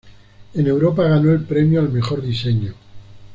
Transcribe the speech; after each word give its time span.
En 0.55 0.65
Europa, 0.65 1.03
ganó 1.07 1.31
el 1.31 1.43
premio 1.43 1.79
al 1.79 1.93
"Mejor 1.93 2.23
Diseño". 2.23 2.73